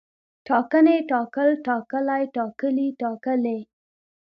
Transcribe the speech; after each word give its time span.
ټاکنې، 0.47 0.97
ټاکل، 1.09 1.49
ټاکلی، 1.67 2.23
ټاکلي، 2.35 2.87
ټاکلې 3.01 3.59